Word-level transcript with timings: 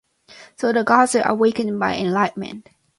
So 0.57 0.73
the 0.73 0.83
gods 0.83 1.13
are 1.15 1.29
awakened 1.29 1.79
by 1.79 1.95
enlightenment. 1.95 2.69